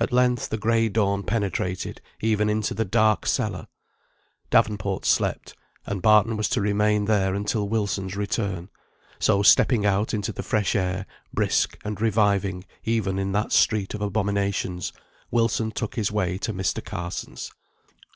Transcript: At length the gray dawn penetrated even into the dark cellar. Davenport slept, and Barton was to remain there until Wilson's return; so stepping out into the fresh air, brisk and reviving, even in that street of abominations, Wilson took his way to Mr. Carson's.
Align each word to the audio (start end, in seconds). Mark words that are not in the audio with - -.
At 0.00 0.12
length 0.12 0.48
the 0.48 0.58
gray 0.58 0.88
dawn 0.88 1.22
penetrated 1.22 2.00
even 2.20 2.50
into 2.50 2.74
the 2.74 2.84
dark 2.84 3.26
cellar. 3.26 3.68
Davenport 4.50 5.04
slept, 5.04 5.54
and 5.86 6.02
Barton 6.02 6.36
was 6.36 6.48
to 6.48 6.60
remain 6.60 7.04
there 7.04 7.32
until 7.32 7.68
Wilson's 7.68 8.16
return; 8.16 8.70
so 9.20 9.44
stepping 9.44 9.86
out 9.86 10.12
into 10.12 10.32
the 10.32 10.42
fresh 10.42 10.74
air, 10.74 11.06
brisk 11.32 11.78
and 11.84 12.00
reviving, 12.00 12.64
even 12.82 13.20
in 13.20 13.30
that 13.30 13.52
street 13.52 13.94
of 13.94 14.00
abominations, 14.02 14.92
Wilson 15.30 15.70
took 15.70 15.94
his 15.94 16.10
way 16.10 16.38
to 16.38 16.52
Mr. 16.52 16.84
Carson's. 16.84 17.52